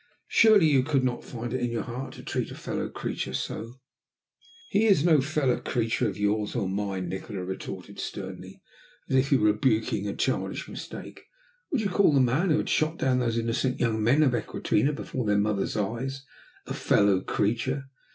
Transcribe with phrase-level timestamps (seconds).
[0.29, 3.75] "Surely you could not find it in your heart to treat a fellow creature so?"
[4.71, 8.63] "He is no fellow creature of yours or mine," Nikola retorted sternly,
[9.11, 11.21] as if he were rebuking a childish mistake.
[11.71, 15.23] "Would you call the man who shot down those innocent young men of Equinata, before
[15.27, 16.25] their mothers' eyes,
[16.65, 17.83] a fellow creature?